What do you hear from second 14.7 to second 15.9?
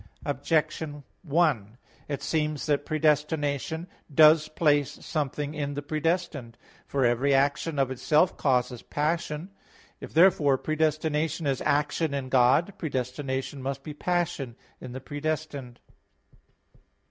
in the predestined.